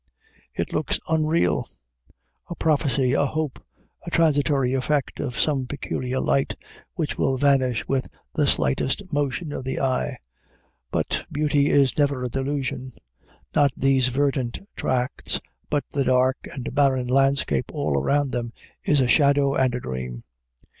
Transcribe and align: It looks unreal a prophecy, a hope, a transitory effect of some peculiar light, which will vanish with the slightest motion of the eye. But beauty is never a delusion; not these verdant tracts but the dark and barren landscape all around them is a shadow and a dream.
It 0.55 0.73
looks 0.73 0.99
unreal 1.09 1.67
a 2.49 2.55
prophecy, 2.55 3.13
a 3.13 3.27
hope, 3.27 3.63
a 4.03 4.09
transitory 4.09 4.73
effect 4.73 5.19
of 5.19 5.39
some 5.39 5.67
peculiar 5.67 6.19
light, 6.19 6.55
which 6.95 7.19
will 7.19 7.37
vanish 7.37 7.87
with 7.87 8.07
the 8.33 8.47
slightest 8.47 9.13
motion 9.13 9.53
of 9.53 9.63
the 9.63 9.79
eye. 9.79 10.17
But 10.89 11.25
beauty 11.31 11.69
is 11.69 11.99
never 11.99 12.23
a 12.23 12.29
delusion; 12.29 12.93
not 13.53 13.73
these 13.75 14.07
verdant 14.07 14.67
tracts 14.75 15.39
but 15.69 15.83
the 15.91 16.05
dark 16.05 16.47
and 16.51 16.73
barren 16.73 17.05
landscape 17.05 17.71
all 17.71 17.95
around 18.01 18.31
them 18.31 18.53
is 18.83 19.01
a 19.01 19.07
shadow 19.07 19.53
and 19.53 19.75
a 19.75 19.79
dream. 19.79 20.23